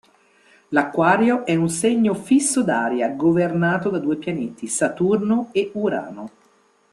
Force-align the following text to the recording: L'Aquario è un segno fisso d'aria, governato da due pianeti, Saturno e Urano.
L'Aquario 0.69 1.45
è 1.45 1.53
un 1.53 1.69
segno 1.69 2.15
fisso 2.15 2.63
d'aria, 2.63 3.09
governato 3.09 3.91
da 3.91 3.99
due 3.99 4.15
pianeti, 4.15 4.65
Saturno 4.65 5.49
e 5.51 5.69
Urano. 5.75 6.31